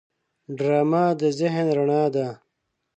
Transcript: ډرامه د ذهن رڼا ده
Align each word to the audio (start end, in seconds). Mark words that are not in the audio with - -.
ډرامه 0.57 1.03
د 1.19 1.21
ذهن 1.39 1.67
رڼا 1.77 2.03
ده 2.15 2.27